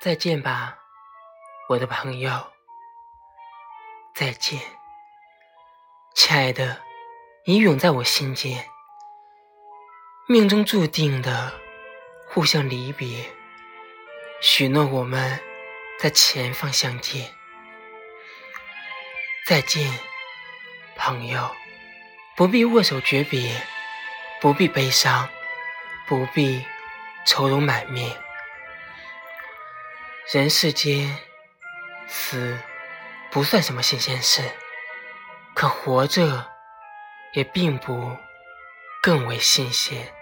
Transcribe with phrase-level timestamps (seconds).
[0.00, 0.78] 再见吧，
[1.68, 2.52] 我的朋友。
[4.14, 4.60] 再见，
[6.14, 6.80] 亲爱的，
[7.44, 8.64] 你永在我心间。
[10.28, 11.52] 命中注定的
[12.28, 13.28] 互相离别，
[14.40, 15.40] 许诺我们
[15.98, 17.34] 在前方相见。
[19.46, 19.92] 再见，
[20.96, 21.50] 朋友，
[22.36, 23.60] 不必握手诀别，
[24.40, 25.28] 不必悲伤，
[26.06, 26.64] 不必
[27.26, 28.16] 愁容满面。
[30.30, 31.16] 人世间，
[32.06, 32.58] 死
[33.30, 34.42] 不算什么新鲜事，
[35.54, 36.46] 可活着
[37.32, 38.14] 也并不
[39.02, 40.12] 更为新鲜。